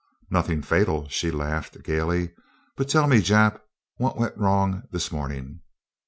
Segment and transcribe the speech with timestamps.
[0.31, 2.31] "Nothing fatal," she laughed gaily.
[2.75, 3.59] "But tell me, Jap,
[3.97, 5.59] what went wrong this morning?"